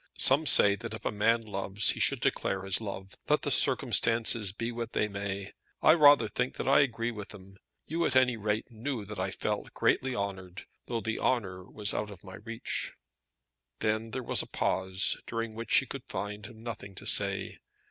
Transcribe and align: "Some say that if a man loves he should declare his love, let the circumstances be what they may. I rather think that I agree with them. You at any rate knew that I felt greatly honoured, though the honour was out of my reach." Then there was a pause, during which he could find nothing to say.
"Some 0.17 0.47
say 0.47 0.73
that 0.77 0.95
if 0.95 1.05
a 1.05 1.11
man 1.11 1.43
loves 1.45 1.89
he 1.91 1.99
should 1.99 2.21
declare 2.21 2.63
his 2.63 2.81
love, 2.81 3.15
let 3.29 3.43
the 3.43 3.51
circumstances 3.51 4.51
be 4.51 4.71
what 4.71 4.93
they 4.93 5.07
may. 5.07 5.51
I 5.83 5.93
rather 5.93 6.27
think 6.27 6.55
that 6.55 6.67
I 6.67 6.79
agree 6.79 7.11
with 7.11 7.29
them. 7.29 7.57
You 7.85 8.03
at 8.07 8.15
any 8.15 8.35
rate 8.35 8.71
knew 8.71 9.05
that 9.05 9.19
I 9.19 9.29
felt 9.29 9.75
greatly 9.75 10.15
honoured, 10.15 10.65
though 10.87 11.01
the 11.01 11.19
honour 11.19 11.65
was 11.65 11.93
out 11.93 12.09
of 12.09 12.23
my 12.23 12.37
reach." 12.37 12.93
Then 13.77 14.09
there 14.09 14.23
was 14.23 14.41
a 14.41 14.47
pause, 14.47 15.17
during 15.27 15.53
which 15.53 15.77
he 15.77 15.85
could 15.85 16.07
find 16.07 16.51
nothing 16.55 16.95
to 16.95 17.05
say. 17.05 17.59